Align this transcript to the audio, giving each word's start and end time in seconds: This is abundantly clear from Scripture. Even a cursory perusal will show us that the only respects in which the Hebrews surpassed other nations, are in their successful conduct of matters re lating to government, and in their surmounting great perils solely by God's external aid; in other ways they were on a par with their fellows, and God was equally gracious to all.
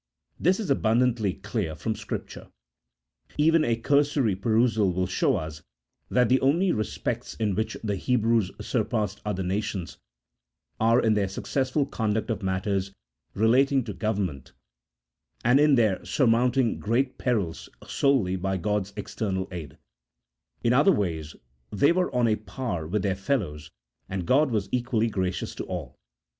This 0.39 0.59
is 0.59 0.71
abundantly 0.71 1.35
clear 1.35 1.75
from 1.75 1.93
Scripture. 1.95 2.47
Even 3.37 3.63
a 3.63 3.75
cursory 3.75 4.35
perusal 4.35 4.91
will 4.91 5.05
show 5.05 5.35
us 5.35 5.61
that 6.09 6.27
the 6.27 6.41
only 6.41 6.71
respects 6.71 7.35
in 7.35 7.53
which 7.53 7.77
the 7.83 7.97
Hebrews 7.97 8.49
surpassed 8.59 9.21
other 9.23 9.43
nations, 9.43 9.99
are 10.79 10.99
in 10.99 11.13
their 11.13 11.27
successful 11.27 11.85
conduct 11.85 12.31
of 12.31 12.41
matters 12.41 12.91
re 13.35 13.47
lating 13.47 13.85
to 13.85 13.93
government, 13.93 14.53
and 15.45 15.59
in 15.59 15.75
their 15.75 16.03
surmounting 16.03 16.79
great 16.79 17.19
perils 17.19 17.69
solely 17.87 18.35
by 18.35 18.57
God's 18.57 18.93
external 18.97 19.47
aid; 19.51 19.77
in 20.63 20.73
other 20.73 20.91
ways 20.91 21.35
they 21.71 21.91
were 21.91 22.11
on 22.15 22.27
a 22.27 22.37
par 22.37 22.87
with 22.87 23.03
their 23.03 23.13
fellows, 23.13 23.69
and 24.09 24.25
God 24.25 24.49
was 24.49 24.67
equally 24.71 25.09
gracious 25.11 25.53
to 25.53 25.63
all. 25.65 25.99